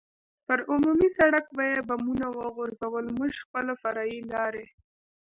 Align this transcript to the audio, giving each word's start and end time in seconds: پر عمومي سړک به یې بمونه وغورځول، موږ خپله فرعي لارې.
پر 0.45 0.59
عمومي 0.71 1.09
سړک 1.17 1.45
به 1.55 1.63
یې 1.71 1.79
بمونه 1.89 2.25
وغورځول، 2.39 3.05
موږ 3.17 3.33
خپله 3.45 3.73
فرعي 3.81 4.19
لارې. 4.33 4.65